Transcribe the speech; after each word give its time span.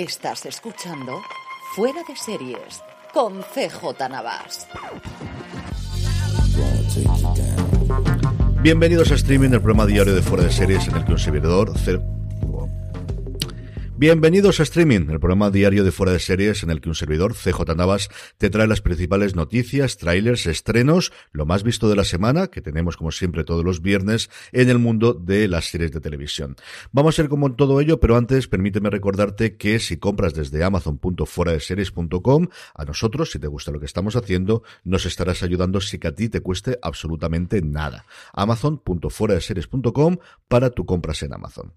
Estás 0.00 0.46
escuchando 0.46 1.20
Fuera 1.76 2.02
de 2.08 2.16
Series 2.16 2.82
con 3.12 3.42
CJ 3.42 4.08
Navas. 4.08 4.66
Bienvenidos 8.62 9.12
a 9.12 9.16
Streaming, 9.16 9.50
el 9.50 9.60
programa 9.60 9.84
diario 9.84 10.14
de 10.14 10.22
Fuera 10.22 10.44
de 10.44 10.52
Series 10.52 10.88
en 10.88 10.96
el 10.96 11.04
que 11.04 11.12
un 11.12 11.18
servidor... 11.18 11.74
Bienvenidos 14.00 14.60
a 14.60 14.62
Streaming, 14.62 15.10
el 15.10 15.20
programa 15.20 15.50
diario 15.50 15.84
de 15.84 15.92
fuera 15.92 16.12
de 16.12 16.20
series 16.20 16.62
en 16.62 16.70
el 16.70 16.80
que 16.80 16.88
un 16.88 16.94
servidor, 16.94 17.34
CJ 17.34 17.76
Navas, 17.76 18.08
te 18.38 18.48
trae 18.48 18.66
las 18.66 18.80
principales 18.80 19.36
noticias, 19.36 19.98
trailers, 19.98 20.46
estrenos, 20.46 21.12
lo 21.32 21.44
más 21.44 21.64
visto 21.64 21.86
de 21.86 21.96
la 21.96 22.04
semana, 22.04 22.46
que 22.46 22.62
tenemos 22.62 22.96
como 22.96 23.10
siempre 23.10 23.44
todos 23.44 23.62
los 23.62 23.82
viernes, 23.82 24.30
en 24.52 24.70
el 24.70 24.78
mundo 24.78 25.12
de 25.12 25.48
las 25.48 25.66
series 25.66 25.92
de 25.92 26.00
televisión. 26.00 26.56
Vamos 26.92 27.18
a 27.18 27.22
ir 27.24 27.28
como 27.28 27.48
en 27.48 27.56
todo 27.56 27.78
ello, 27.78 28.00
pero 28.00 28.16
antes 28.16 28.48
permíteme 28.48 28.88
recordarte 28.88 29.58
que 29.58 29.78
si 29.78 29.98
compras 29.98 30.32
desde 30.32 30.64
amazon.fueradeseries.com, 30.64 32.48
a 32.74 32.84
nosotros, 32.86 33.30
si 33.30 33.38
te 33.38 33.48
gusta 33.48 33.70
lo 33.70 33.80
que 33.80 33.86
estamos 33.86 34.16
haciendo, 34.16 34.62
nos 34.82 35.04
estarás 35.04 35.42
ayudando 35.42 35.78
si 35.82 35.98
que 35.98 36.08
a 36.08 36.14
ti 36.14 36.30
te 36.30 36.40
cueste 36.40 36.78
absolutamente 36.80 37.60
nada. 37.60 38.06
amazon.fueradeseries.com 38.32 40.16
para 40.48 40.70
tu 40.70 40.86
compras 40.86 41.22
en 41.22 41.34
Amazon. 41.34 41.74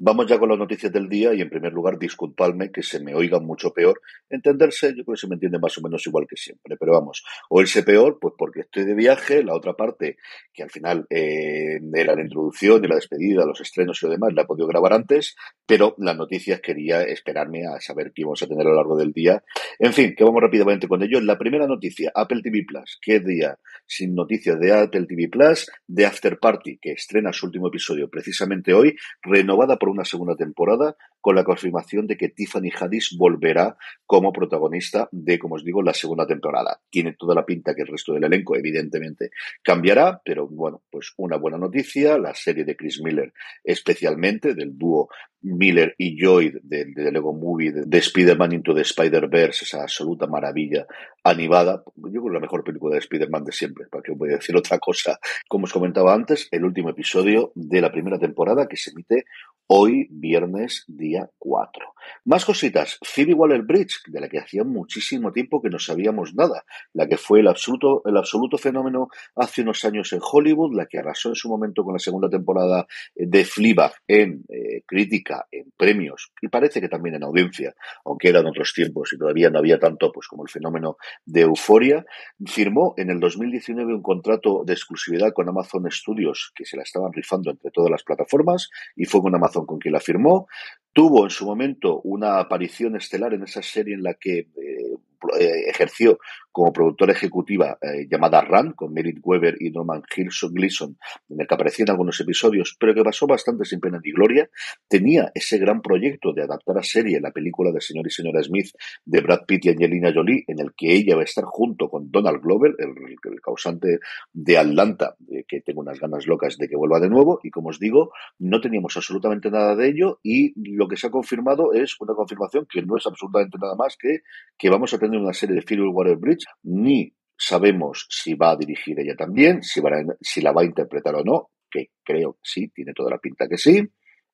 Vamos 0.00 0.26
ya 0.28 0.38
con 0.38 0.48
las 0.48 0.58
noticias 0.58 0.92
del 0.92 1.08
día 1.08 1.34
y 1.34 1.40
en 1.40 1.50
primer 1.50 1.72
lugar 1.72 1.98
disculpadme 1.98 2.70
que 2.70 2.84
se 2.84 3.02
me 3.02 3.16
oiga 3.16 3.40
mucho 3.40 3.72
peor. 3.72 4.00
Entenderse, 4.30 4.94
yo 4.96 5.02
creo 5.02 5.14
que 5.14 5.20
se 5.20 5.26
me 5.26 5.34
entiende 5.34 5.58
más 5.58 5.76
o 5.76 5.82
menos 5.82 6.06
igual 6.06 6.24
que 6.28 6.36
siempre, 6.36 6.76
pero 6.78 6.92
vamos, 6.92 7.24
o 7.50 7.58
oírse 7.58 7.82
peor, 7.82 8.18
pues 8.20 8.34
porque 8.38 8.60
estoy 8.60 8.84
de 8.84 8.94
viaje, 8.94 9.42
la 9.42 9.56
otra 9.56 9.72
parte, 9.72 10.16
que 10.54 10.62
al 10.62 10.70
final 10.70 11.04
eh, 11.10 11.80
era 11.94 12.14
la 12.14 12.22
introducción 12.22 12.84
y 12.84 12.86
la 12.86 12.94
despedida, 12.94 13.44
los 13.44 13.60
estrenos 13.60 14.00
y 14.00 14.06
lo 14.06 14.12
demás, 14.12 14.32
la 14.34 14.42
he 14.42 14.46
podido 14.46 14.68
grabar 14.68 14.92
antes, 14.92 15.34
pero 15.66 15.96
las 15.98 16.16
noticias 16.16 16.60
quería 16.60 17.02
esperarme 17.02 17.66
a 17.66 17.80
saber 17.80 18.12
qué 18.14 18.22
íbamos 18.22 18.40
a 18.40 18.46
tener 18.46 18.68
a 18.68 18.70
lo 18.70 18.76
largo 18.76 18.96
del 18.96 19.12
día. 19.12 19.42
En 19.80 19.92
fin, 19.92 20.14
que 20.16 20.22
vamos 20.22 20.40
rápidamente 20.40 20.86
con 20.86 21.02
ello. 21.02 21.20
La 21.20 21.38
primera 21.38 21.66
noticia, 21.66 22.12
Apple 22.14 22.42
TV 22.42 22.64
Plus. 22.64 23.00
¿Qué 23.02 23.18
día 23.18 23.58
sin 23.84 24.14
noticias 24.14 24.60
de 24.60 24.72
Apple 24.72 25.06
TV 25.08 25.28
Plus? 25.28 25.68
De 25.88 26.06
After 26.06 26.38
Party, 26.38 26.78
que 26.80 26.92
estrena 26.92 27.32
su 27.32 27.46
último 27.46 27.66
episodio 27.66 28.08
precisamente 28.08 28.72
hoy, 28.72 28.96
renovada 29.22 29.76
por 29.76 29.87
una 29.90 30.04
segunda 30.04 30.36
temporada, 30.36 30.96
con 31.20 31.34
la 31.34 31.44
confirmación 31.44 32.06
de 32.06 32.16
que 32.16 32.28
Tiffany 32.28 32.70
Haddish 32.70 33.16
volverá 33.16 33.76
como 34.06 34.32
protagonista 34.32 35.08
de, 35.12 35.38
como 35.38 35.56
os 35.56 35.64
digo, 35.64 35.82
la 35.82 35.94
segunda 35.94 36.26
temporada. 36.26 36.80
Tiene 36.90 37.14
toda 37.14 37.34
la 37.34 37.44
pinta 37.44 37.74
que 37.74 37.82
el 37.82 37.88
resto 37.88 38.12
del 38.12 38.24
elenco, 38.24 38.56
evidentemente, 38.56 39.30
cambiará, 39.62 40.20
pero 40.24 40.46
bueno, 40.46 40.82
pues 40.90 41.12
una 41.16 41.36
buena 41.36 41.58
noticia. 41.58 42.18
La 42.18 42.34
serie 42.34 42.64
de 42.64 42.76
Chris 42.76 43.00
Miller, 43.02 43.32
especialmente 43.64 44.54
del 44.54 44.76
dúo 44.76 45.08
Miller 45.42 45.94
y 45.98 46.20
Joy 46.20 46.52
del 46.62 46.94
de 46.94 47.12
Lego 47.12 47.32
Movie 47.32 47.72
de, 47.72 47.98
Spider-Man 47.98 48.52
Into 48.52 48.74
the 48.74 48.82
Spider-Verse, 48.82 49.64
esa 49.64 49.82
absoluta 49.82 50.26
maravilla 50.26 50.86
animada. 51.24 51.82
Yo 51.96 52.10
creo 52.10 52.24
que 52.24 52.30
la 52.30 52.40
mejor 52.40 52.64
película 52.64 52.94
de 52.94 53.00
Spider-Man 53.00 53.44
de 53.44 53.52
siempre, 53.52 53.86
para 53.90 54.02
que 54.02 54.12
os 54.12 54.18
voy 54.18 54.30
a 54.30 54.36
decir 54.36 54.56
otra 54.56 54.78
cosa. 54.78 55.18
Como 55.48 55.64
os 55.64 55.72
comentaba 55.72 56.14
antes, 56.14 56.48
el 56.50 56.64
último 56.64 56.90
episodio 56.90 57.52
de 57.54 57.80
la 57.80 57.92
primera 57.92 58.18
temporada 58.18 58.66
que 58.66 58.76
se 58.76 58.90
emite 58.90 59.24
hoy, 59.68 60.08
viernes, 60.10 60.84
día 60.88 61.30
4. 61.38 61.94
Más 62.24 62.44
cositas. 62.44 62.98
Phoebe 63.02 63.34
Waller-Bridge, 63.34 64.04
de 64.06 64.20
la 64.20 64.28
que 64.28 64.38
hacía 64.38 64.64
muchísimo 64.64 65.30
tiempo 65.30 65.60
que 65.60 65.68
no 65.68 65.78
sabíamos 65.78 66.34
nada, 66.34 66.64
la 66.94 67.06
que 67.06 67.18
fue 67.18 67.40
el 67.40 67.48
absoluto, 67.48 68.02
el 68.06 68.16
absoluto 68.16 68.56
fenómeno 68.56 69.08
hace 69.36 69.62
unos 69.62 69.84
años 69.84 70.12
en 70.12 70.20
Hollywood, 70.22 70.74
la 70.74 70.86
que 70.86 70.98
arrasó 70.98 71.28
en 71.28 71.34
su 71.34 71.48
momento 71.48 71.84
con 71.84 71.92
la 71.92 71.98
segunda 71.98 72.30
temporada 72.30 72.86
de 73.14 73.44
Fleabag 73.44 73.92
en 74.06 74.42
eh, 74.48 74.82
crítica, 74.86 75.27
en 75.50 75.72
premios 75.76 76.32
y 76.40 76.48
parece 76.48 76.80
que 76.80 76.88
también 76.88 77.16
en 77.16 77.24
audiencia, 77.24 77.74
aunque 78.04 78.28
eran 78.28 78.46
otros 78.46 78.72
tiempos 78.74 79.12
y 79.12 79.18
todavía 79.18 79.50
no 79.50 79.58
había 79.58 79.78
tanto 79.78 80.10
pues 80.12 80.26
como 80.26 80.44
el 80.44 80.50
fenómeno 80.50 80.96
de 81.24 81.42
Euforia, 81.42 82.04
firmó 82.46 82.94
en 82.96 83.10
el 83.10 83.20
2019 83.20 83.94
un 83.94 84.02
contrato 84.02 84.62
de 84.64 84.72
exclusividad 84.72 85.32
con 85.32 85.48
Amazon 85.48 85.90
Studios 85.90 86.52
que 86.54 86.64
se 86.64 86.76
la 86.76 86.82
estaban 86.82 87.12
rifando 87.12 87.50
entre 87.50 87.70
todas 87.70 87.90
las 87.90 88.02
plataformas 88.02 88.70
y 88.96 89.04
fue 89.04 89.20
con 89.20 89.34
Amazon 89.34 89.66
con 89.66 89.78
quien 89.78 89.92
la 89.92 90.00
firmó. 90.00 90.48
Tuvo 90.92 91.24
en 91.24 91.30
su 91.30 91.46
momento 91.46 92.00
una 92.02 92.40
aparición 92.40 92.96
estelar 92.96 93.34
en 93.34 93.44
esa 93.44 93.62
serie 93.62 93.94
en 93.94 94.02
la 94.02 94.14
que 94.14 94.38
eh, 94.38 94.96
eh, 95.38 95.68
ejerció 95.68 96.18
como 96.52 96.72
productora 96.72 97.12
ejecutiva 97.12 97.76
eh, 97.82 98.06
llamada 98.08 98.40
Run, 98.40 98.72
con 98.72 98.92
Merit 98.92 99.18
Weber 99.22 99.56
y 99.60 99.70
Norman 99.70 100.02
Gilson 100.08 100.52
Gleason, 100.52 100.96
en 101.28 101.40
el 101.40 101.46
que 101.46 101.54
aparecía 101.54 101.84
en 101.84 101.90
algunos 101.90 102.20
episodios, 102.20 102.76
pero 102.78 102.94
que 102.94 103.02
pasó 103.02 103.26
bastante 103.26 103.64
sin 103.64 103.80
pena 103.80 104.00
ni 104.02 104.12
gloria. 104.12 104.48
Tenía 104.88 105.30
ese 105.34 105.58
gran 105.58 105.82
proyecto 105.82 106.32
de 106.32 106.42
adaptar 106.42 106.78
a 106.78 106.82
serie 106.82 107.20
la 107.20 107.32
película 107.32 107.72
de 107.72 107.80
Señor 107.80 108.06
y 108.06 108.10
Señora 108.10 108.42
Smith 108.42 108.70
de 109.04 109.20
Brad 109.20 109.44
Pitt 109.46 109.66
y 109.66 109.68
Angelina 109.70 110.12
Jolie, 110.14 110.44
en 110.46 110.60
el 110.60 110.72
que 110.76 110.92
ella 110.94 111.16
va 111.16 111.22
a 111.22 111.24
estar 111.24 111.44
junto 111.44 111.88
con 111.88 112.10
Donald 112.10 112.40
Glover, 112.40 112.74
el 112.78 113.40
causante 113.40 113.98
de 114.32 114.58
Atlanta, 114.58 115.16
que 115.46 115.60
tengo 115.60 115.80
unas 115.80 116.00
ganas 116.00 116.26
locas 116.26 116.56
de 116.58 116.68
que 116.68 116.76
vuelva 116.76 117.00
de 117.00 117.08
nuevo, 117.08 117.40
y 117.42 117.50
como 117.50 117.70
os 117.70 117.78
digo, 117.78 118.12
no 118.38 118.60
teníamos 118.60 118.96
absolutamente 118.96 119.50
nada 119.50 119.74
de 119.74 119.88
ello, 119.88 120.20
y 120.22 120.52
lo 120.78 120.86
que 120.86 120.96
se 120.96 121.08
ha 121.08 121.10
confirmado 121.10 121.72
es 121.72 121.96
una 121.98 122.14
confirmación 122.14 122.64
que 122.70 122.82
no 122.82 122.96
es 122.96 123.04
absolutamente 123.04 123.58
nada 123.60 123.74
más 123.74 123.96
que 123.98 124.20
que 124.56 124.70
vamos 124.70 124.94
a 124.94 124.98
tener 124.98 125.20
una 125.20 125.32
serie 125.32 125.56
de 125.56 125.88
Water 125.88 126.16
Bridge, 126.16 126.44
ni 126.62 127.12
sabemos 127.36 128.06
si 128.08 128.34
va 128.34 128.52
a 128.52 128.56
dirigir 128.56 128.98
ella 129.00 129.16
también, 129.16 129.60
si, 129.60 129.80
va 129.80 129.90
a, 129.90 130.04
si 130.20 130.40
la 130.40 130.52
va 130.52 130.62
a 130.62 130.66
interpretar 130.66 131.16
o 131.16 131.24
no, 131.24 131.50
que 131.68 131.88
creo 132.04 132.34
que 132.34 132.38
sí, 132.44 132.68
tiene 132.68 132.92
toda 132.94 133.10
la 133.10 133.18
pinta 133.18 133.48
que 133.48 133.58
sí. 133.58 133.82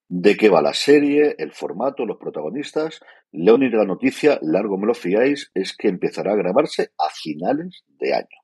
¿De 0.07 0.37
qué 0.37 0.51
va 0.51 0.61
la 0.61 0.75
serie? 0.75 1.35
El 1.39 1.53
formato, 1.53 2.05
los 2.05 2.19
protagonistas. 2.19 3.01
La 3.33 3.55
única 3.55 3.83
noticia, 3.87 4.39
largo 4.43 4.77
me 4.77 4.87
lo 4.87 4.93
fiáis, 4.93 5.51
es 5.55 5.75
que 5.75 5.89
empezará 5.89 6.33
a 6.33 6.37
grabarse 6.37 6.91
a 6.99 7.09
finales 7.11 7.85
de 7.89 8.13
año. 8.13 8.44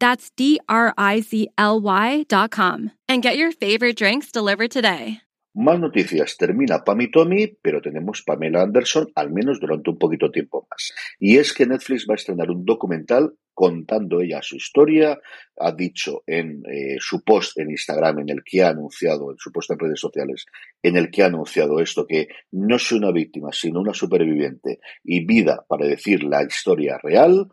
That's 0.00 0.30
D 0.36 0.58
R 0.68 0.92
I 0.98 1.20
Z 1.20 1.50
L 1.56 1.80
Y.com 1.80 2.90
and 3.08 3.22
get 3.22 3.36
your 3.36 3.52
favorite 3.52 3.96
drinks 3.96 4.32
delivered 4.32 4.72
today. 4.72 5.20
Más 5.52 5.80
noticias. 5.80 6.36
Termina 6.36 6.84
Pam 6.84 7.00
y 7.00 7.10
Tommy, 7.10 7.48
pero 7.60 7.80
tenemos 7.80 8.22
Pamela 8.22 8.62
Anderson 8.62 9.10
al 9.16 9.32
menos 9.32 9.58
durante 9.58 9.90
un 9.90 9.98
poquito 9.98 10.30
tiempo 10.30 10.66
más. 10.70 10.92
Y 11.18 11.38
es 11.38 11.52
que 11.52 11.66
Netflix 11.66 12.06
va 12.08 12.14
a 12.14 12.16
estrenar 12.16 12.50
un 12.50 12.64
documental 12.64 13.34
contando 13.52 14.20
ella 14.20 14.40
su 14.42 14.56
historia. 14.56 15.18
Ha 15.58 15.72
dicho 15.72 16.22
en 16.26 16.62
eh, 16.70 16.96
su 17.00 17.24
post 17.24 17.58
en 17.58 17.70
Instagram, 17.70 18.20
en 18.20 18.28
el 18.30 18.42
que 18.44 18.62
ha 18.62 18.68
anunciado, 18.68 19.32
en 19.32 19.38
su 19.38 19.50
post 19.50 19.72
en 19.72 19.80
redes 19.80 19.98
sociales, 19.98 20.46
en 20.82 20.96
el 20.96 21.10
que 21.10 21.24
ha 21.24 21.26
anunciado 21.26 21.80
esto, 21.80 22.06
que 22.06 22.28
no 22.52 22.76
es 22.76 22.92
una 22.92 23.10
víctima, 23.10 23.50
sino 23.52 23.80
una 23.80 23.92
superviviente 23.92 24.78
y 25.02 25.26
vida 25.26 25.64
para 25.68 25.84
decir 25.86 26.22
la 26.22 26.44
historia 26.44 26.96
real. 27.02 27.48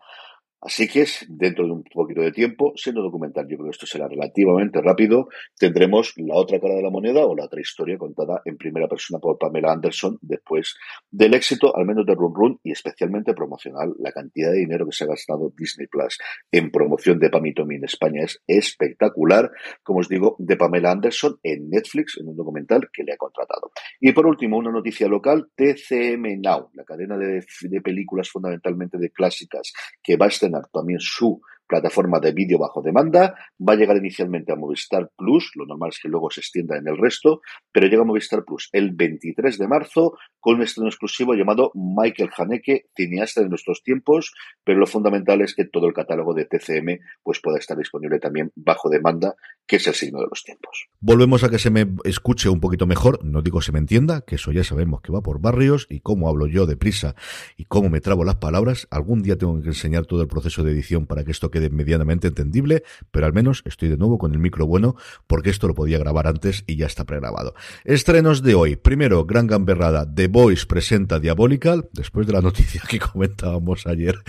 Así 0.59 0.87
que 0.87 1.05
dentro 1.27 1.65
de 1.65 1.71
un 1.71 1.83
poquito 1.83 2.21
de 2.21 2.31
tiempo, 2.31 2.73
siendo 2.75 3.03
documental, 3.03 3.45
yo 3.47 3.57
creo 3.57 3.69
que 3.69 3.75
esto 3.75 3.85
será 3.85 4.07
relativamente 4.07 4.81
rápido, 4.81 5.29
tendremos 5.57 6.13
la 6.17 6.35
otra 6.35 6.59
cara 6.59 6.75
de 6.75 6.81
la 6.81 6.89
moneda 6.89 7.25
o 7.25 7.35
la 7.35 7.45
otra 7.45 7.61
historia 7.61 7.97
contada 7.97 8.41
en 8.43 8.57
primera 8.57 8.87
persona 8.87 9.19
por 9.19 9.37
Pamela 9.37 9.71
Anderson 9.71 10.17
después 10.21 10.75
del 11.11 11.35
éxito, 11.35 11.75
al 11.77 11.85
menos 11.85 12.07
de 12.07 12.15
Run 12.15 12.33
Run, 12.33 12.59
y 12.63 12.71
especialmente 12.71 13.35
promocional. 13.35 13.93
La 13.99 14.11
cantidad 14.11 14.51
de 14.51 14.57
dinero 14.57 14.87
que 14.87 14.93
se 14.93 15.03
ha 15.03 15.07
gastado 15.07 15.53
Disney 15.55 15.87
Plus 15.87 16.17
en 16.51 16.71
promoción 16.71 17.19
de 17.19 17.29
Pam 17.29 17.45
y 17.45 17.53
Tommy 17.53 17.75
en 17.75 17.83
España 17.83 18.23
es 18.23 18.41
espectacular. 18.47 19.51
Como 19.83 19.99
os 19.99 20.09
digo, 20.09 20.35
de 20.39 20.57
Pamela 20.57 20.91
Anderson 20.91 21.37
en 21.43 21.69
Netflix, 21.69 22.17
en 22.19 22.29
un 22.29 22.35
documental 22.35 22.89
que 22.91 23.03
le 23.03 23.13
ha 23.13 23.17
contratado. 23.17 23.71
Y 23.99 24.11
por 24.11 24.25
último, 24.25 24.57
una 24.57 24.71
noticia 24.71 25.07
local, 25.07 25.49
TCM 25.55 26.41
Now, 26.41 26.71
la 26.73 26.83
cadena 26.83 27.15
de, 27.15 27.45
de 27.61 27.81
películas 27.81 28.29
fundamentalmente 28.29 28.97
de 28.97 29.11
clásicas 29.11 29.71
que 30.01 30.17
va 30.17 30.25
a 30.25 30.29
estar 30.29 30.46
ένα, 30.47 30.67
το 30.71 30.83
σου 30.99 31.39
plataforma 31.67 32.19
de 32.19 32.31
vídeo 32.31 32.57
bajo 32.57 32.81
demanda, 32.81 33.35
va 33.59 33.73
a 33.73 33.75
llegar 33.75 33.97
inicialmente 33.97 34.51
a 34.51 34.55
Movistar 34.55 35.11
Plus, 35.15 35.51
lo 35.55 35.65
normal 35.65 35.89
es 35.89 35.99
que 35.99 36.09
luego 36.09 36.31
se 36.31 36.41
extienda 36.41 36.77
en 36.77 36.87
el 36.87 36.97
resto, 36.97 37.41
pero 37.71 37.87
llega 37.87 38.01
a 38.01 38.05
Movistar 38.05 38.43
Plus 38.45 38.69
el 38.71 38.91
23 38.91 39.57
de 39.57 39.67
marzo 39.67 40.17
con 40.39 40.55
un 40.55 40.63
estreno 40.63 40.87
exclusivo 40.87 41.33
llamado 41.33 41.71
Michael 41.73 42.29
Haneke, 42.35 42.85
cineasta 42.95 43.41
de 43.41 43.49
nuestros 43.49 43.83
tiempos, 43.83 44.33
pero 44.63 44.79
lo 44.79 44.87
fundamental 44.87 45.41
es 45.41 45.53
que 45.53 45.65
todo 45.65 45.87
el 45.87 45.93
catálogo 45.93 46.33
de 46.33 46.45
TCM 46.45 46.99
pues 47.21 47.41
pueda 47.41 47.57
estar 47.57 47.77
disponible 47.77 48.19
también 48.19 48.51
bajo 48.55 48.89
demanda, 48.89 49.35
que 49.65 49.75
es 49.75 49.87
el 49.87 49.93
signo 49.93 50.19
de 50.19 50.27
los 50.29 50.43
tiempos. 50.43 50.87
Volvemos 50.99 51.43
a 51.43 51.49
que 51.49 51.59
se 51.59 51.69
me 51.69 51.87
escuche 52.05 52.49
un 52.49 52.61
poquito 52.61 52.87
mejor, 52.87 53.23
no 53.25 53.41
digo 53.41 53.61
se 53.61 53.71
me 53.71 53.79
entienda, 53.79 54.21
que 54.21 54.35
eso 54.35 54.51
ya 54.51 54.63
sabemos 54.63 55.01
que 55.01 55.11
va 55.11 55.21
por 55.21 55.41
barrios 55.41 55.87
y 55.89 55.99
cómo 55.99 56.29
hablo 56.29 56.47
yo 56.47 56.65
deprisa 56.65 57.15
y 57.57 57.65
cómo 57.65 57.89
me 57.89 58.01
trabo 58.01 58.23
las 58.23 58.35
palabras, 58.35 58.87
algún 58.89 59.21
día 59.21 59.37
tengo 59.37 59.61
que 59.61 59.67
enseñar 59.67 60.05
todo 60.05 60.21
el 60.21 60.27
proceso 60.27 60.63
de 60.63 60.71
edición 60.71 61.07
para 61.07 61.23
que 61.23 61.31
esto 61.31 61.51
quede 61.57 61.71
medianamente 61.71 62.27
entendible, 62.27 62.83
pero 63.09 63.25
al 63.25 63.33
menos 63.33 63.63
estoy 63.65 63.89
de 63.89 63.97
nuevo 63.97 64.19
con 64.19 64.31
el 64.31 64.39
micro 64.39 64.67
bueno 64.67 64.95
porque 65.25 65.49
esto 65.49 65.67
lo 65.67 65.73
podía 65.73 65.97
grabar 65.97 66.27
antes 66.27 66.63
y 66.67 66.75
ya 66.75 66.85
está 66.85 67.03
pregrabado. 67.03 67.55
Estrenos 67.83 68.43
de 68.43 68.53
hoy. 68.53 68.75
Primero, 68.75 69.25
Gran 69.25 69.47
Gamberrada, 69.47 70.05
The 70.13 70.27
Voice 70.27 70.67
presenta 70.67 71.19
Diabolical, 71.19 71.89
después 71.93 72.27
de 72.27 72.33
la 72.33 72.41
noticia 72.41 72.81
que 72.87 72.99
comentábamos 73.11 73.87
ayer 73.87 74.19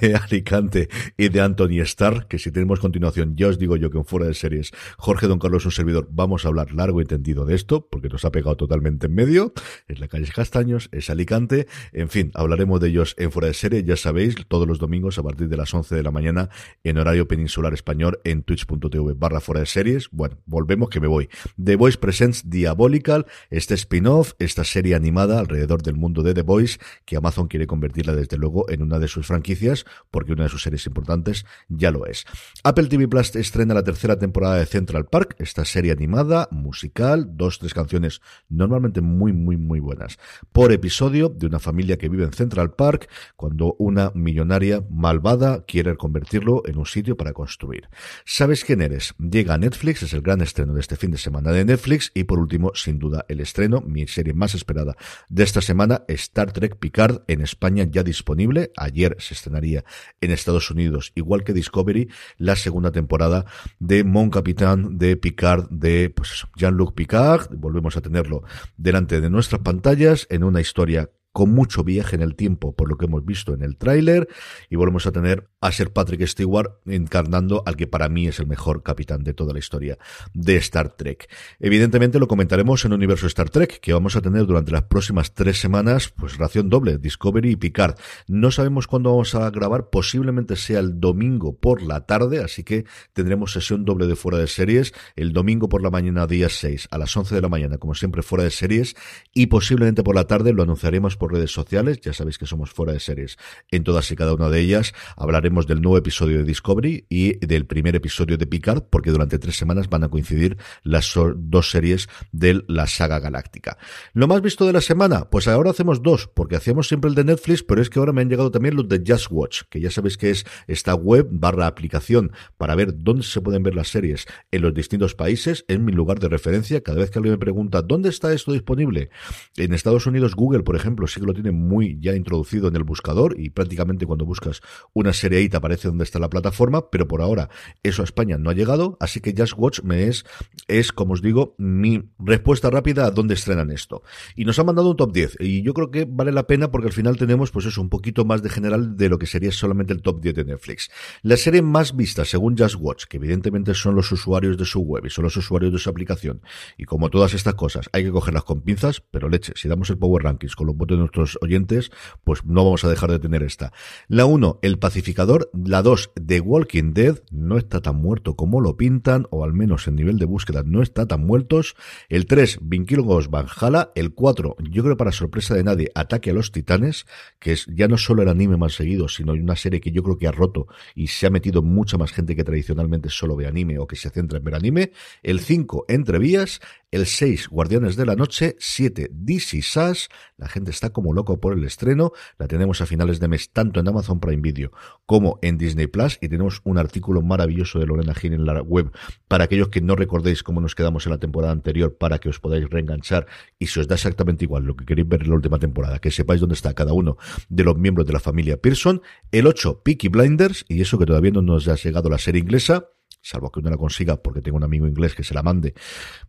de 0.00 0.14
Alicante 0.14 0.88
y 1.18 1.28
de 1.28 1.40
Anthony 1.42 1.82
Starr, 1.82 2.26
que 2.26 2.38
si 2.38 2.50
tenemos 2.50 2.80
continuación, 2.80 3.36
ya 3.36 3.48
os 3.48 3.58
digo 3.58 3.76
yo 3.76 3.90
que 3.90 3.98
en 3.98 4.06
fuera 4.06 4.26
de 4.26 4.34
series, 4.34 4.72
Jorge 4.96 5.26
Don 5.26 5.38
Carlos, 5.38 5.66
un 5.66 5.72
servidor, 5.72 6.08
vamos 6.10 6.46
a 6.46 6.48
hablar 6.48 6.72
largo 6.72 7.02
y 7.02 7.04
tendido 7.04 7.44
de 7.44 7.54
esto, 7.54 7.86
porque 7.86 8.08
nos 8.08 8.24
ha 8.24 8.30
pegado 8.30 8.56
totalmente 8.56 9.08
en 9.08 9.14
medio. 9.14 9.52
Es 9.88 10.00
la 10.00 10.08
calle 10.08 10.28
Castaños, 10.34 10.88
es 10.92 11.10
Alicante, 11.10 11.66
en 11.92 12.08
fin, 12.08 12.30
hablaremos 12.34 12.80
de 12.80 12.88
ellos 12.88 13.14
en 13.18 13.30
fuera 13.30 13.48
de 13.48 13.54
serie, 13.54 13.84
ya 13.84 13.96
sabéis, 13.96 14.36
todos 14.48 14.66
los 14.66 14.78
domingos 14.78 15.18
a 15.18 15.22
partir 15.22 15.48
de 15.48 15.56
las 15.58 15.74
11 15.74 15.94
de 15.94 16.02
la 16.02 16.10
mañana 16.10 16.48
en 16.84 16.98
horario 16.98 17.28
peninsular 17.28 17.74
español 17.74 18.20
en 18.24 18.42
twitch.tv 18.42 19.14
barra 19.14 19.40
fuera 19.40 19.60
de 19.60 19.66
series. 19.66 20.08
Bueno, 20.10 20.38
volvemos 20.46 20.88
que 20.88 21.00
me 21.00 21.06
voy. 21.06 21.28
The 21.62 21.76
Voice 21.76 21.98
Presents 21.98 22.48
Diabolical, 22.48 23.26
este 23.50 23.74
spin-off, 23.74 24.32
esta 24.38 24.64
serie 24.64 24.94
animada 24.94 25.38
alrededor 25.38 25.82
del 25.82 25.96
mundo 25.96 26.22
de 26.22 26.34
The 26.34 26.42
Voice, 26.42 26.78
que 27.04 27.16
Amazon 27.16 27.48
quiere 27.48 27.66
convertirla 27.66 28.14
desde 28.14 28.36
luego 28.36 28.68
en 28.70 28.82
una 28.82 28.98
de 28.98 29.08
sus 29.08 29.26
franquicias, 29.26 29.84
porque 30.10 30.32
una 30.32 30.44
de 30.44 30.50
sus 30.50 30.62
series 30.62 30.86
importantes 30.86 31.44
ya 31.68 31.90
lo 31.90 32.06
es. 32.06 32.24
Apple 32.64 32.86
TV 32.86 33.08
Plus 33.08 33.36
estrena 33.36 33.74
la 33.74 33.82
tercera 33.82 34.18
temporada 34.18 34.56
de 34.56 34.66
Central 34.66 35.06
Park, 35.06 35.36
esta 35.38 35.64
serie 35.64 35.92
animada, 35.92 36.48
musical, 36.50 37.36
dos, 37.36 37.58
tres 37.58 37.74
canciones 37.74 38.20
normalmente 38.48 39.00
muy, 39.00 39.32
muy, 39.32 39.56
muy 39.56 39.80
buenas, 39.80 40.18
por 40.52 40.72
episodio 40.72 41.28
de 41.28 41.46
una 41.46 41.58
familia 41.58 41.98
que 41.98 42.08
vive 42.08 42.24
en 42.24 42.32
Central 42.32 42.72
Park, 42.72 43.08
cuando 43.36 43.74
una 43.78 44.10
millonaria 44.14 44.84
malvada 44.90 45.64
quiere 45.64 45.96
convertirlo 45.96 46.62
en 46.66 46.77
un 46.78 46.86
sitio 46.86 47.16
para 47.16 47.32
construir. 47.32 47.88
¿Sabes 48.24 48.64
quién 48.64 48.80
eres? 48.80 49.14
Llega 49.18 49.58
Netflix, 49.58 50.02
es 50.02 50.12
el 50.12 50.22
gran 50.22 50.40
estreno 50.40 50.74
de 50.74 50.80
este 50.80 50.96
fin 50.96 51.10
de 51.10 51.18
semana 51.18 51.52
de 51.52 51.64
Netflix 51.64 52.10
y 52.14 52.24
por 52.24 52.38
último, 52.38 52.72
sin 52.74 52.98
duda, 52.98 53.24
el 53.28 53.40
estreno, 53.40 53.80
mi 53.80 54.06
serie 54.06 54.34
más 54.34 54.54
esperada 54.54 54.96
de 55.28 55.42
esta 55.42 55.60
semana, 55.60 56.04
Star 56.08 56.52
Trek 56.52 56.76
Picard 56.76 57.22
en 57.26 57.40
España 57.40 57.86
ya 57.90 58.02
disponible. 58.02 58.72
Ayer 58.76 59.16
se 59.18 59.34
estrenaría 59.34 59.84
en 60.20 60.30
Estados 60.30 60.70
Unidos, 60.70 61.12
igual 61.14 61.44
que 61.44 61.52
Discovery, 61.52 62.08
la 62.36 62.56
segunda 62.56 62.92
temporada 62.92 63.44
de 63.78 64.04
Mon 64.04 64.30
Capitán 64.30 64.98
de 64.98 65.16
Picard 65.16 65.68
de 65.70 66.10
pues 66.10 66.46
Jean-Luc 66.56 66.94
Picard. 66.94 67.48
Volvemos 67.56 67.96
a 67.96 68.00
tenerlo 68.00 68.42
delante 68.76 69.20
de 69.20 69.30
nuestras 69.30 69.62
pantallas 69.62 70.26
en 70.30 70.44
una 70.44 70.60
historia 70.60 71.10
con 71.32 71.50
mucho 71.52 71.84
viaje 71.84 72.16
en 72.16 72.22
el 72.22 72.34
tiempo, 72.34 72.74
por 72.74 72.88
lo 72.88 72.96
que 72.96 73.06
hemos 73.06 73.24
visto 73.24 73.54
en 73.54 73.62
el 73.62 73.76
tráiler, 73.76 74.28
y 74.70 74.76
volvemos 74.76 75.06
a 75.06 75.12
tener 75.12 75.48
a 75.60 75.72
Sir 75.72 75.92
Patrick 75.92 76.24
Stewart 76.26 76.78
encarnando 76.86 77.62
al 77.66 77.76
que 77.76 77.88
para 77.88 78.08
mí 78.08 78.28
es 78.28 78.38
el 78.38 78.46
mejor 78.46 78.82
capitán 78.82 79.24
de 79.24 79.34
toda 79.34 79.52
la 79.52 79.58
historia 79.58 79.98
de 80.32 80.56
Star 80.56 80.90
Trek. 80.90 81.28
Evidentemente 81.58 82.20
lo 82.20 82.28
comentaremos 82.28 82.84
en 82.84 82.92
Universo 82.92 83.26
Star 83.26 83.50
Trek, 83.50 83.80
que 83.80 83.92
vamos 83.92 84.14
a 84.14 84.20
tener 84.20 84.46
durante 84.46 84.70
las 84.70 84.84
próximas 84.84 85.34
tres 85.34 85.60
semanas, 85.60 86.10
pues 86.10 86.36
ración 86.36 86.68
doble, 86.68 86.98
Discovery 86.98 87.52
y 87.52 87.56
Picard. 87.56 87.96
No 88.28 88.50
sabemos 88.52 88.86
cuándo 88.86 89.10
vamos 89.10 89.34
a 89.34 89.50
grabar, 89.50 89.90
posiblemente 89.90 90.54
sea 90.54 90.78
el 90.78 91.00
domingo 91.00 91.56
por 91.56 91.82
la 91.82 92.06
tarde, 92.06 92.42
así 92.42 92.62
que 92.62 92.84
tendremos 93.12 93.52
sesión 93.52 93.84
doble 93.84 94.06
de 94.06 94.14
fuera 94.14 94.38
de 94.38 94.46
series, 94.46 94.94
el 95.16 95.32
domingo 95.32 95.68
por 95.68 95.82
la 95.82 95.90
mañana 95.90 96.26
día 96.26 96.48
6 96.48 96.88
a 96.90 96.98
las 96.98 97.16
11 97.16 97.34
de 97.34 97.40
la 97.40 97.48
mañana, 97.48 97.78
como 97.78 97.94
siempre 97.94 98.22
fuera 98.22 98.44
de 98.44 98.50
series, 98.50 98.94
y 99.34 99.46
posiblemente 99.46 100.04
por 100.04 100.14
la 100.14 100.26
tarde 100.26 100.52
lo 100.52 100.62
anunciaremos 100.62 101.16
por 101.16 101.32
redes 101.32 101.50
sociales, 101.50 102.00
ya 102.00 102.12
sabéis 102.12 102.38
que 102.38 102.46
somos 102.46 102.70
fuera 102.70 102.92
de 102.92 103.00
series 103.00 103.38
en 103.70 103.82
todas 103.82 104.08
y 104.12 104.16
cada 104.16 104.34
una 104.34 104.50
de 104.50 104.60
ellas. 104.60 104.92
Hablaremos 105.16 105.47
del 105.48 105.80
nuevo 105.80 105.96
episodio 105.96 106.38
de 106.38 106.44
Discovery 106.44 107.06
y 107.08 107.44
del 107.44 107.64
primer 107.64 107.96
episodio 107.96 108.36
de 108.36 108.46
Picard, 108.46 108.82
porque 108.90 109.10
durante 109.10 109.38
tres 109.38 109.56
semanas 109.56 109.88
van 109.88 110.04
a 110.04 110.08
coincidir 110.08 110.58
las 110.82 111.12
dos 111.36 111.70
series 111.70 112.06
de 112.32 112.62
la 112.68 112.86
saga 112.86 113.18
galáctica. 113.18 113.78
¿Lo 114.12 114.28
más 114.28 114.42
visto 114.42 114.66
de 114.66 114.74
la 114.74 114.82
semana? 114.82 115.30
Pues 115.30 115.48
ahora 115.48 115.70
hacemos 115.70 116.02
dos, 116.02 116.28
porque 116.28 116.56
hacíamos 116.56 116.86
siempre 116.86 117.08
el 117.08 117.14
de 117.14 117.24
Netflix, 117.24 117.62
pero 117.62 117.80
es 117.80 117.88
que 117.88 117.98
ahora 117.98 118.12
me 118.12 118.20
han 118.20 118.28
llegado 118.28 118.50
también 118.50 118.76
los 118.76 118.88
de 118.88 119.02
Just 119.06 119.28
Watch, 119.30 119.62
que 119.70 119.80
ya 119.80 119.90
sabéis 119.90 120.18
que 120.18 120.30
es 120.30 120.44
esta 120.66 120.94
web 120.94 121.26
barra 121.30 121.66
aplicación 121.66 122.32
para 122.58 122.74
ver 122.74 122.92
dónde 122.94 123.22
se 123.22 123.40
pueden 123.40 123.62
ver 123.62 123.74
las 123.74 123.88
series 123.88 124.26
en 124.50 124.62
los 124.62 124.74
distintos 124.74 125.14
países. 125.14 125.64
Es 125.66 125.80
mi 125.80 125.92
lugar 125.92 126.20
de 126.20 126.28
referencia. 126.28 126.82
Cada 126.82 126.98
vez 126.98 127.10
que 127.10 127.18
alguien 127.18 127.32
me 127.32 127.38
pregunta, 127.38 127.80
¿dónde 127.80 128.10
está 128.10 128.34
esto 128.34 128.52
disponible? 128.52 129.08
En 129.56 129.72
Estados 129.72 130.06
Unidos, 130.06 130.34
Google, 130.34 130.62
por 130.62 130.76
ejemplo, 130.76 131.06
sí 131.06 131.20
que 131.20 131.26
lo 131.26 131.34
tiene 131.34 131.52
muy 131.52 131.98
ya 132.00 132.14
introducido 132.14 132.68
en 132.68 132.76
el 132.76 132.84
buscador 132.84 133.34
y 133.40 133.48
prácticamente 133.50 134.04
cuando 134.06 134.26
buscas 134.26 134.60
una 134.92 135.14
serie 135.14 135.37
te 135.48 135.56
aparece 135.56 135.88
donde 135.88 136.04
está 136.04 136.18
la 136.18 136.30
plataforma, 136.30 136.90
pero 136.90 137.06
por 137.06 137.22
ahora 137.22 137.50
eso 137.82 138.02
a 138.02 138.04
España 138.04 138.38
no 138.38 138.50
ha 138.50 138.54
llegado, 138.54 138.96
así 138.98 139.20
que 139.20 139.34
Just 139.36 139.54
Watch 139.56 139.82
me 139.82 140.08
es, 140.08 140.24
es 140.66 140.90
como 140.90 141.12
os 141.12 141.22
digo, 141.22 141.54
mi 141.58 142.10
respuesta 142.18 142.70
rápida 142.70 143.06
a 143.06 143.10
dónde 143.10 143.34
estrenan 143.34 143.70
esto. 143.70 144.02
Y 144.34 144.44
nos 144.44 144.58
ha 144.58 144.64
mandado 144.64 144.90
un 144.90 144.96
top 144.96 145.12
10 145.12 145.36
y 145.40 145.62
yo 145.62 145.74
creo 145.74 145.90
que 145.90 146.06
vale 146.08 146.32
la 146.32 146.46
pena 146.46 146.70
porque 146.70 146.88
al 146.88 146.92
final 146.92 147.16
tenemos 147.16 147.50
pues 147.50 147.66
eso, 147.66 147.80
un 147.80 147.90
poquito 147.90 148.24
más 148.24 148.42
de 148.42 148.50
general 148.50 148.96
de 148.96 149.08
lo 149.08 149.18
que 149.18 149.26
sería 149.26 149.52
solamente 149.52 149.92
el 149.92 150.02
top 150.02 150.20
10 150.20 150.34
de 150.34 150.44
Netflix. 150.44 150.90
La 151.22 151.36
serie 151.36 151.62
más 151.62 151.94
vista 151.94 152.24
según 152.24 152.56
Just 152.56 152.76
Watch, 152.78 153.04
que 153.04 153.18
evidentemente 153.18 153.74
son 153.74 153.94
los 153.94 154.10
usuarios 154.10 154.56
de 154.56 154.64
su 154.64 154.80
web 154.80 155.06
y 155.06 155.10
son 155.10 155.24
los 155.24 155.36
usuarios 155.36 155.72
de 155.72 155.78
su 155.78 155.90
aplicación, 155.90 156.40
y 156.76 156.84
como 156.84 157.10
todas 157.10 157.34
estas 157.34 157.54
cosas 157.54 157.88
hay 157.92 158.04
que 158.04 158.10
cogerlas 158.10 158.44
con 158.44 158.62
pinzas, 158.62 159.02
pero 159.10 159.28
leche, 159.28 159.52
si 159.56 159.68
damos 159.68 159.90
el 159.90 159.98
Power 159.98 160.24
Rankings 160.24 160.56
con 160.56 160.66
los 160.66 160.76
votos 160.76 160.96
de 160.96 161.00
nuestros 161.00 161.38
oyentes, 161.42 161.90
pues 162.24 162.44
no 162.44 162.64
vamos 162.64 162.84
a 162.84 162.88
dejar 162.88 163.10
de 163.10 163.18
tener 163.18 163.42
esta. 163.42 163.72
La 164.08 164.24
1, 164.24 164.60
El 164.62 164.78
Pacificador. 164.78 165.27
La 165.52 165.82
2, 165.82 166.12
The 166.26 166.40
Walking 166.40 166.94
Dead. 166.94 167.22
No 167.30 167.58
está 167.58 167.82
tan 167.82 167.96
muerto 167.96 168.34
como 168.34 168.62
lo 168.62 168.78
pintan, 168.78 169.26
o 169.28 169.44
al 169.44 169.52
menos 169.52 169.86
en 169.86 169.96
nivel 169.96 170.18
de 170.18 170.24
búsqueda 170.24 170.62
no 170.64 170.80
está 170.80 171.06
tan 171.06 171.26
muertos. 171.26 171.76
El 172.08 172.24
3, 172.24 172.60
Vinkilgos 172.62 173.28
Valhalla. 173.28 173.92
El 173.94 174.14
4, 174.14 174.56
yo 174.70 174.82
creo 174.82 174.96
para 174.96 175.12
sorpresa 175.12 175.54
de 175.54 175.64
nadie, 175.64 175.90
Ataque 175.94 176.30
a 176.30 176.32
los 176.32 176.50
Titanes, 176.50 177.06
que 177.38 177.52
es 177.52 177.66
ya 177.66 177.88
no 177.88 177.98
solo 177.98 178.22
el 178.22 178.28
anime 178.28 178.56
más 178.56 178.72
seguido, 178.72 179.08
sino 179.08 179.32
una 179.32 179.56
serie 179.56 179.80
que 179.80 179.92
yo 179.92 180.02
creo 180.02 180.16
que 180.16 180.28
ha 180.28 180.32
roto 180.32 180.66
y 180.94 181.08
se 181.08 181.26
ha 181.26 181.30
metido 181.30 181.60
mucha 181.60 181.98
más 181.98 182.12
gente 182.12 182.34
que 182.34 182.44
tradicionalmente 182.44 183.10
solo 183.10 183.36
ve 183.36 183.46
anime 183.46 183.78
o 183.78 183.86
que 183.86 183.96
se 183.96 184.08
centra 184.08 184.38
en 184.38 184.44
ver 184.44 184.54
anime. 184.54 184.92
El 185.22 185.40
5, 185.40 185.84
Entre 185.88 186.18
Vías. 186.18 186.60
El 186.90 187.06
6 187.06 187.48
Guardianes 187.48 187.96
de 187.96 188.06
la 188.06 188.16
Noche, 188.16 188.56
7 188.58 189.10
DC 189.12 189.60
Sass, 189.62 190.08
la 190.38 190.48
gente 190.48 190.70
está 190.70 190.90
como 190.90 191.12
loco 191.12 191.38
por 191.38 191.52
el 191.52 191.64
estreno, 191.64 192.12
la 192.38 192.48
tenemos 192.48 192.80
a 192.80 192.86
finales 192.86 193.20
de 193.20 193.28
mes 193.28 193.50
tanto 193.50 193.80
en 193.80 193.88
Amazon 193.88 194.20
Prime 194.20 194.40
Video 194.40 194.72
como 195.04 195.38
en 195.42 195.58
Disney 195.58 195.86
Plus. 195.86 196.18
Y 196.20 196.28
tenemos 196.28 196.60
un 196.64 196.78
artículo 196.78 197.22
maravilloso 197.22 197.78
de 197.78 197.86
Lorena 197.86 198.14
Gil 198.14 198.32
en 198.32 198.46
la 198.46 198.62
web. 198.62 198.90
Para 199.26 199.44
aquellos 199.44 199.68
que 199.68 199.80
no 199.80 199.96
recordéis 199.96 200.42
cómo 200.42 200.60
nos 200.60 200.74
quedamos 200.74 201.06
en 201.06 201.12
la 201.12 201.18
temporada 201.18 201.52
anterior 201.52 201.96
para 201.96 202.18
que 202.18 202.28
os 202.28 202.40
podáis 202.40 202.68
reenganchar. 202.68 203.26
Y 203.58 203.66
si 203.66 203.80
os 203.80 203.88
da 203.88 203.96
exactamente 203.96 204.44
igual 204.44 204.64
lo 204.64 204.76
que 204.76 204.86
queréis 204.86 205.08
ver 205.08 205.22
en 205.22 205.28
la 205.28 205.34
última 205.34 205.58
temporada, 205.58 205.98
que 205.98 206.10
sepáis 206.10 206.40
dónde 206.40 206.54
está 206.54 206.72
cada 206.74 206.92
uno 206.92 207.18
de 207.48 207.64
los 207.64 207.76
miembros 207.76 208.06
de 208.06 208.14
la 208.14 208.20
familia 208.20 208.56
Pearson, 208.56 209.02
el 209.30 209.46
8 209.46 209.82
Peaky 209.82 210.08
Blinders. 210.08 210.64
Y 210.68 210.80
eso 210.80 210.98
que 210.98 211.06
todavía 211.06 211.32
no 211.32 211.42
nos 211.42 211.68
ha 211.68 211.74
llegado 211.74 212.08
la 212.08 212.18
serie 212.18 212.40
inglesa, 212.40 212.88
salvo 213.20 213.50
que 213.50 213.60
uno 213.60 213.70
la 213.70 213.76
consiga 213.76 214.16
porque 214.16 214.40
tengo 214.40 214.56
un 214.56 214.64
amigo 214.64 214.86
inglés 214.86 215.14
que 215.14 215.24
se 215.24 215.34
la 215.34 215.42
mande 215.42 215.74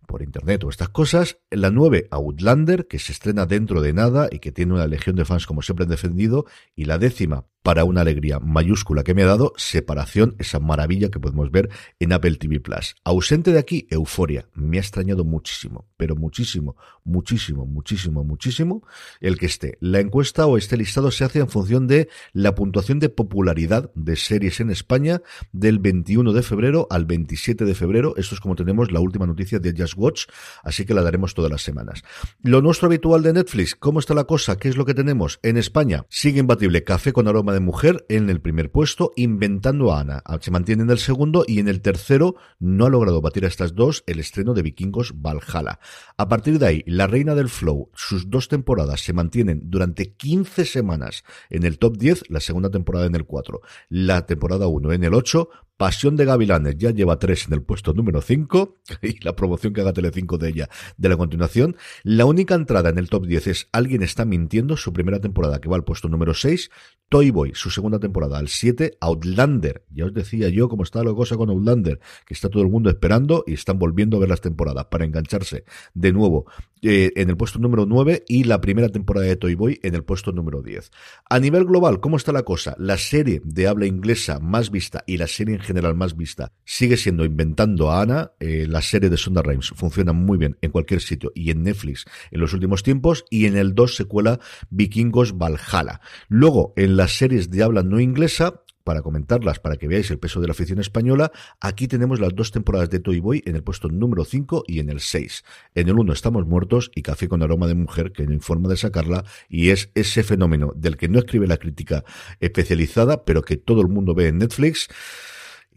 por 0.08 0.22
internet 0.22 0.64
o 0.64 0.70
estas 0.70 0.90
cosas. 0.90 1.38
La 1.50 1.72
9, 1.72 2.08
Outlander, 2.12 2.88
que 2.88 3.00
se 3.00 3.12
estrena 3.12 3.46
dentro 3.46 3.82
de 3.82 3.94
nada 3.94 4.28
y 4.32 4.40
que 4.40 4.52
tiene 4.52 4.74
una 4.74 4.88
legión 4.88 5.16
de 5.16 5.26
fans 5.26 5.46
como 5.46 5.62
siempre 5.62 5.84
han 5.84 5.90
defendido. 5.90 6.46
Y 6.76 6.86
la 6.86 6.98
décima, 6.98 7.46
para 7.64 7.84
una 7.84 8.02
alegría 8.02 8.40
mayúscula 8.40 9.04
que 9.04 9.14
me 9.14 9.24
ha 9.24 9.28
dado, 9.28 9.54
Separación, 9.58 10.36
esa 10.40 10.60
maravilla 10.60 11.10
que 11.10 11.20
podemos 11.20 11.52
ver 11.52 11.70
en 12.00 12.14
Apple 12.14 12.38
TV 12.38 12.60
Plus. 12.60 12.96
Ausente 13.04 13.52
de 13.52 13.60
aquí, 13.60 13.88
Euforia. 13.90 14.48
Me 14.54 14.78
ha 14.78 14.82
extrañado 14.82 15.24
muchísimo, 15.26 15.88
pero 15.98 16.16
muchísimo, 16.16 16.76
muchísimo, 17.04 17.66
muchísimo, 17.66 18.24
muchísimo 18.24 18.84
el 19.20 19.38
que 19.38 19.46
esté. 19.46 19.78
La 19.82 20.00
encuesta 20.00 20.48
o 20.48 20.58
este 20.58 20.78
listado 20.78 21.12
se 21.12 21.26
hace 21.26 21.40
en 21.40 21.50
función 21.50 21.88
de 21.88 22.10
la 22.34 22.56
puntuación 22.56 23.00
de 23.00 23.10
popularidad 23.10 23.92
de 23.94 24.16
series 24.16 24.60
en 24.60 24.72
España 24.72 25.22
del 25.52 25.80
21 25.80 26.34
de 26.34 26.42
febrero 26.42 26.79
al 26.90 27.06
27 27.06 27.66
de 27.66 27.76
febrero. 27.76 28.14
Esto 28.18 28.36
es 28.36 28.42
como 28.42 28.56
tenemos 28.56 28.92
la 28.92 29.00
última 29.00 29.26
noticia 29.26 29.60
de 29.60 29.74
Just 29.78 29.96
Watch, 29.98 30.26
así 30.64 30.86
que 30.86 30.94
la 30.94 31.02
daremos 31.02 31.34
todas 31.34 31.52
las 31.52 31.62
semanas. 31.62 32.04
Lo 32.42 32.62
nuestro 32.62 32.88
habitual 32.88 33.24
de 33.24 33.34
Netflix, 33.34 33.76
¿cómo 33.76 34.00
está 34.00 34.14
la 34.14 34.26
cosa? 34.26 34.58
¿Qué 34.58 34.70
es 34.70 34.78
lo 34.78 34.86
que 34.86 34.94
tenemos? 34.94 35.40
En 35.44 35.58
España 35.58 36.06
sigue 36.10 36.40
imbatible 36.40 36.84
Café 36.84 37.14
con 37.14 37.28
aroma 37.28 37.54
de 37.54 37.60
mujer 37.60 38.06
en 38.10 38.30
el 38.30 38.42
primer 38.42 38.72
puesto, 38.72 39.12
inventando 39.16 39.92
a 39.94 40.02
Ana. 40.02 40.24
Se 40.42 40.52
mantiene 40.52 40.84
en 40.84 40.90
el 40.90 41.00
segundo 41.00 41.46
y 41.48 41.60
en 41.60 41.68
el 41.68 41.82
tercero 41.82 42.36
no 42.60 42.86
ha 42.86 42.90
logrado 42.90 43.22
batir 43.22 43.46
a 43.46 43.48
estas 43.48 43.76
dos 43.76 44.04
el 44.08 44.20
estreno 44.20 44.54
de 44.54 44.62
Vikingos 44.62 45.14
Valhalla. 45.16 45.80
A 46.18 46.28
partir 46.28 46.60
de 46.60 46.66
ahí, 46.68 46.84
La 46.86 47.08
Reina 47.08 47.36
del 47.36 47.50
Flow, 47.50 47.90
sus 47.94 48.30
dos 48.30 48.48
temporadas 48.48 49.02
se 49.02 49.14
mantienen 49.14 49.62
durante 49.66 50.14
15 50.14 50.66
semanas 50.66 51.24
en 51.50 51.64
el 51.64 51.80
top 51.80 51.98
10, 51.98 52.30
la 52.30 52.40
segunda 52.40 52.70
temporada 52.70 53.06
en 53.06 53.16
el 53.16 53.26
4, 53.26 53.62
la 53.90 54.26
temporada 54.26 54.68
1 54.68 54.94
en 54.94 55.04
el 55.04 55.14
8, 55.14 55.50
Pasión 55.80 56.18
de 56.18 56.26
Gavilanes 56.26 56.76
ya 56.78 56.92
lleva 56.92 57.20
tres 57.20 57.48
en 57.48 57.54
el 57.54 57.62
puesto 57.62 57.94
número 57.94 58.22
5 58.22 58.82
y 59.02 59.24
la 59.24 59.38
promoción 59.38 59.72
que 59.72 59.80
haga 59.80 59.94
Telecinco 59.94 60.38
de 60.38 60.50
ella 60.50 60.70
de 60.98 61.08
la 61.08 61.16
continuación. 61.16 61.78
La 62.04 62.26
única 62.26 62.54
entrada 62.54 62.90
en 62.90 62.98
el 62.98 63.08
top 63.08 63.26
10 63.26 63.48
es 63.48 63.70
Alguien 63.72 64.04
está 64.04 64.26
mintiendo, 64.26 64.76
su 64.76 64.92
primera 64.92 65.22
temporada 65.22 65.62
que 65.62 65.70
va 65.70 65.78
al 65.78 65.86
puesto 65.86 66.10
número 66.10 66.34
6. 66.34 66.70
Toy 67.08 67.32
Boy, 67.32 67.54
su 67.56 67.70
segunda 67.70 67.98
temporada 67.98 68.40
al 68.40 68.50
7. 68.50 68.98
Outlander, 69.00 69.86
ya 69.90 70.08
os 70.08 70.14
decía 70.14 70.50
yo 70.50 70.68
cómo 70.68 70.84
está 70.84 71.02
la 71.02 71.14
cosa 71.14 71.38
con 71.38 71.50
Outlander, 71.50 72.02
que 72.26 72.34
está 72.34 72.50
todo 72.50 72.62
el 72.62 72.70
mundo 72.70 72.90
esperando 72.90 73.46
y 73.48 73.54
están 73.54 73.80
volviendo 73.80 74.18
a 74.18 74.20
ver 74.20 74.28
las 74.28 74.42
temporadas 74.42 74.88
para 74.92 75.06
engancharse 75.06 75.64
de 75.94 76.12
nuevo 76.12 76.46
eh, 76.82 77.12
en 77.16 77.30
el 77.30 77.38
puesto 77.38 77.60
número 77.60 77.86
9 77.86 78.24
y 78.28 78.46
la 78.46 78.62
primera 78.62 78.90
temporada 78.90 79.28
de 79.28 79.36
Toy 79.36 79.56
Boy 79.56 79.80
en 79.84 79.96
el 79.96 80.04
puesto 80.04 80.32
número 80.32 80.62
10. 80.62 80.92
A 81.30 81.40
nivel 81.40 81.66
global, 81.66 82.00
¿cómo 82.00 82.18
está 82.18 82.32
la 82.32 82.44
cosa? 82.44 82.76
La 82.78 82.98
serie 82.98 83.42
de 83.44 83.68
habla 83.68 83.86
inglesa 83.86 84.40
más 84.40 84.72
vista 84.72 85.04
y 85.06 85.18
la 85.18 85.28
serie 85.28 85.56
en 85.56 85.62
general 85.62 85.96
más 85.96 86.16
vista 86.16 86.54
sigue 86.66 86.98
siendo 86.98 87.26
Inventando 87.26 87.92
a 87.92 88.02
Ana. 88.02 88.32
Eh, 88.40 88.66
la 88.68 88.82
serie 88.82 89.10
de 89.10 89.18
Sonda 89.18 89.42
Rhimes 89.42 89.72
funciona 89.76 90.14
muy 90.14 90.38
bien 90.38 90.58
en 90.62 90.72
cualquier 90.72 91.02
sitio 91.02 91.32
y 91.36 91.52
en 91.52 91.64
Netflix 91.64 92.06
en 92.32 92.40
los 92.40 92.54
últimos 92.54 92.84
tiempos. 92.84 93.26
Y 93.30 93.46
en 93.46 93.58
el 93.58 93.76
2 93.76 93.96
se 93.96 94.06
cuela 94.06 94.40
Vikingos 94.70 95.38
Valhalla. 95.38 96.02
Luego, 96.28 96.74
en 96.76 96.98
las 96.98 97.18
series 97.18 97.50
de 97.50 97.64
habla 97.64 97.84
no 97.84 98.00
inglesa, 98.00 98.64
para 98.90 99.04
comentarlas, 99.04 99.60
para 99.60 99.78
que 99.78 99.88
veáis 99.88 100.10
el 100.10 100.18
peso 100.18 100.42
de 100.42 100.48
la 100.48 100.54
afición 100.54 100.80
española, 100.80 101.32
aquí 101.62 101.88
tenemos 101.88 102.20
las 102.20 102.34
dos 102.34 102.50
temporadas 102.50 102.90
de 102.90 103.00
Toy 103.00 103.20
Boy 103.20 103.44
en 103.46 103.56
el 103.56 103.62
puesto 103.62 103.88
número 103.88 104.26
5 104.26 104.64
y 104.66 104.80
en 104.80 104.90
el 104.90 105.00
6. 105.00 105.44
En 105.76 105.90
el 105.90 106.00
1 106.00 106.12
estamos 106.12 106.48
muertos 106.48 106.90
y 106.96 107.04
Café 107.04 107.28
con 107.28 107.44
aroma 107.44 107.68
de 107.68 107.76
mujer, 107.76 108.12
que 108.12 108.26
no 108.26 108.34
informa 108.34 108.68
de 108.68 108.78
sacarla, 108.78 109.26
y 109.48 109.70
es 109.70 109.92
ese 109.94 110.24
fenómeno 110.24 110.74
del 110.76 110.98
que 110.98 111.08
no 111.08 111.20
escribe 111.20 111.46
la 111.46 111.58
crítica 111.58 112.04
especializada, 112.40 113.26
pero 113.26 113.44
que 113.44 113.58
todo 113.58 113.82
el 113.82 113.90
mundo 113.90 114.16
ve 114.16 114.30
en 114.30 114.40
Netflix 114.40 114.88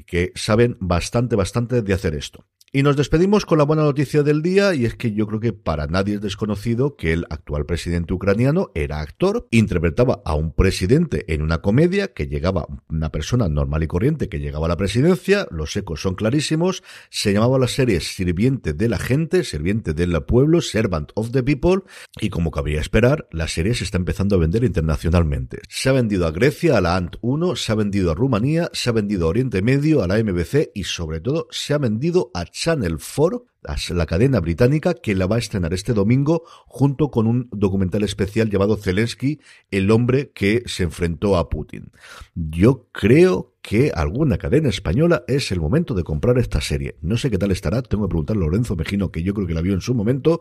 que 0.06 0.32
saben 0.34 0.78
bastante, 0.80 1.36
bastante 1.36 1.82
de 1.82 1.92
hacer 1.92 2.14
esto. 2.14 2.46
Y 2.74 2.82
nos 2.82 2.96
despedimos 2.96 3.44
con 3.44 3.58
la 3.58 3.64
buena 3.64 3.82
noticia 3.82 4.22
del 4.22 4.40
día, 4.40 4.74
y 4.74 4.86
es 4.86 4.94
que 4.94 5.12
yo 5.12 5.26
creo 5.26 5.40
que 5.40 5.52
para 5.52 5.88
nadie 5.88 6.14
es 6.14 6.22
desconocido 6.22 6.96
que 6.96 7.12
el 7.12 7.26
actual 7.28 7.66
presidente 7.66 8.14
ucraniano 8.14 8.70
era 8.74 9.02
actor, 9.02 9.46
interpretaba 9.50 10.22
a 10.24 10.34
un 10.34 10.54
presidente 10.54 11.26
en 11.34 11.42
una 11.42 11.60
comedia 11.60 12.14
que 12.14 12.28
llegaba, 12.28 12.66
una 12.88 13.12
persona 13.12 13.50
normal 13.50 13.82
y 13.82 13.88
corriente 13.88 14.30
que 14.30 14.40
llegaba 14.40 14.64
a 14.64 14.68
la 14.70 14.78
presidencia, 14.78 15.46
los 15.50 15.76
ecos 15.76 16.00
son 16.00 16.14
clarísimos, 16.14 16.82
se 17.10 17.34
llamaba 17.34 17.58
la 17.58 17.68
serie 17.68 18.00
Sirviente 18.00 18.72
de 18.72 18.88
la 18.88 18.98
gente, 18.98 19.44
Sirviente 19.44 19.92
del 19.92 20.18
pueblo, 20.22 20.62
Servant 20.62 21.12
of 21.14 21.30
the 21.32 21.42
People, 21.42 21.82
y 22.22 22.30
como 22.30 22.50
cabría 22.50 22.80
esperar, 22.80 23.28
la 23.32 23.48
serie 23.48 23.74
se 23.74 23.84
está 23.84 23.98
empezando 23.98 24.36
a 24.36 24.38
vender 24.38 24.64
internacionalmente. 24.64 25.60
Se 25.68 25.90
ha 25.90 25.92
vendido 25.92 26.26
a 26.26 26.30
Grecia, 26.30 26.78
a 26.78 26.80
la 26.80 26.96
ANT 26.96 27.16
1, 27.20 27.54
se 27.54 27.70
ha 27.70 27.74
vendido 27.74 28.12
a 28.12 28.14
Rumanía, 28.14 28.70
se 28.72 28.88
ha 28.88 28.94
vendido 28.94 29.26
a 29.26 29.28
Oriente 29.28 29.60
Medio, 29.60 30.02
a 30.02 30.06
la 30.06 30.16
MBC 30.16 30.70
y 30.74 30.84
sobre 30.84 31.20
todo 31.20 31.48
se 31.50 31.74
ha 31.74 31.78
vendido 31.78 32.30
a 32.32 32.46
Channel 32.62 32.96
4 33.16 33.44
la 33.90 34.06
cadena 34.06 34.38
británica 34.38 34.94
que 34.94 35.16
la 35.16 35.26
va 35.26 35.36
a 35.36 35.38
estrenar 35.40 35.74
este 35.74 35.94
domingo 35.94 36.44
junto 36.66 37.10
con 37.10 37.26
un 37.26 37.48
documental 37.50 38.04
especial 38.04 38.50
llamado 38.50 38.76
Zelensky, 38.76 39.40
el 39.72 39.90
hombre 39.90 40.30
que 40.30 40.62
se 40.66 40.84
enfrentó 40.84 41.36
a 41.36 41.48
Putin. 41.48 41.90
Yo 42.34 42.86
creo 42.92 43.51
que 43.62 43.92
alguna 43.94 44.38
cadena 44.38 44.68
española 44.68 45.24
es 45.28 45.52
el 45.52 45.60
momento 45.60 45.94
de 45.94 46.02
comprar 46.02 46.36
esta 46.38 46.60
serie. 46.60 46.96
No 47.00 47.16
sé 47.16 47.30
qué 47.30 47.38
tal 47.38 47.52
estará, 47.52 47.80
tengo 47.82 48.04
que 48.04 48.10
preguntarle 48.10 48.42
a 48.42 48.46
Lorenzo 48.46 48.74
Mejino, 48.74 49.12
que 49.12 49.22
yo 49.22 49.32
creo 49.32 49.46
que 49.46 49.54
la 49.54 49.60
vio 49.60 49.72
en 49.72 49.80
su 49.80 49.94
momento. 49.94 50.40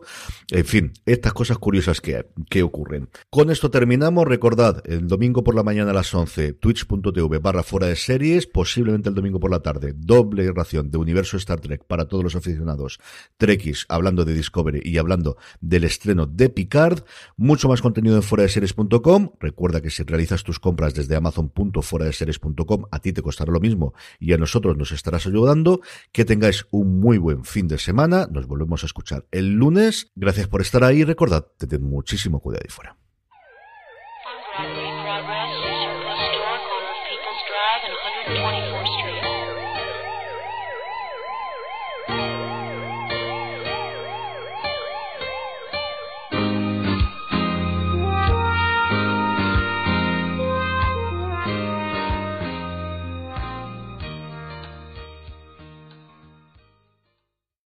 En 0.50 0.64
fin, 0.64 0.92
estas 1.06 1.32
cosas 1.32 1.58
curiosas 1.58 2.00
que, 2.00 2.26
que 2.50 2.62
ocurren. 2.62 3.08
Con 3.30 3.50
esto 3.50 3.70
terminamos. 3.70 4.26
Recordad, 4.26 4.82
el 4.86 5.06
domingo 5.06 5.44
por 5.44 5.54
la 5.54 5.62
mañana 5.62 5.92
a 5.92 5.94
las 5.94 6.12
11, 6.12 6.54
twitch.tv 6.54 7.38
barra 7.38 7.62
fuera 7.62 7.86
de 7.86 7.96
series, 7.96 8.46
posiblemente 8.46 9.08
el 9.08 9.14
domingo 9.14 9.38
por 9.38 9.50
la 9.50 9.60
tarde, 9.60 9.94
doble 9.96 10.50
ración 10.52 10.90
de 10.90 10.98
Universo 10.98 11.36
Star 11.36 11.60
Trek 11.60 11.84
para 11.84 12.06
todos 12.06 12.24
los 12.24 12.34
aficionados 12.34 12.98
Trekkies, 13.36 13.86
hablando 13.88 14.24
de 14.24 14.34
Discovery 14.34 14.80
y 14.84 14.98
hablando 14.98 15.36
del 15.60 15.84
estreno 15.84 16.26
de 16.26 16.48
Picard. 16.48 17.04
Mucho 17.36 17.68
más 17.68 17.82
contenido 17.82 18.16
en 18.16 18.22
fuera 18.22 18.42
de 18.42 18.48
series.com. 18.48 19.30
Recuerda 19.38 19.80
que 19.80 19.90
si 19.90 20.02
realizas 20.02 20.42
tus 20.42 20.58
compras 20.58 20.94
desde 20.94 21.14
amazon.fueradeseries.com, 21.14 22.86
a 22.90 22.98
te 23.12 23.22
costará 23.22 23.52
lo 23.52 23.60
mismo 23.60 23.94
y 24.18 24.32
a 24.32 24.38
nosotros 24.38 24.76
nos 24.76 24.92
estarás 24.92 25.26
ayudando. 25.26 25.80
Que 26.12 26.24
tengáis 26.24 26.66
un 26.70 27.00
muy 27.00 27.18
buen 27.18 27.44
fin 27.44 27.68
de 27.68 27.78
semana. 27.78 28.26
Nos 28.30 28.46
volvemos 28.46 28.82
a 28.82 28.86
escuchar 28.86 29.26
el 29.30 29.52
lunes. 29.54 30.10
Gracias 30.14 30.48
por 30.48 30.60
estar 30.60 30.84
ahí. 30.84 31.04
Recordad, 31.04 31.46
tened 31.58 31.80
muchísimo 31.80 32.40
cuidado 32.40 32.62
ahí 32.64 32.70
fuera. 32.70 33.01